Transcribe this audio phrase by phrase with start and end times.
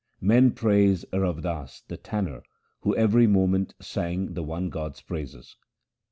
[0.19, 2.41] Men praise Rav Das the tanner
[2.79, 5.57] who every moment sang the one God's praises.